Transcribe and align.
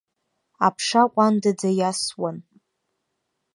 Аԥша 0.67 1.03
ҟәандаӡа 1.13 1.69
иасуан. 1.79 2.37